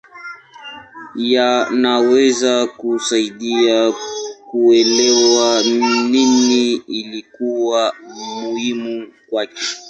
Yanaweza 1.23 2.67
kusaidia 2.67 3.93
kuelewa 4.49 5.63
nini 5.63 6.73
ilikuwa 6.73 7.93
muhimu 8.15 9.13
kwake. 9.29 9.61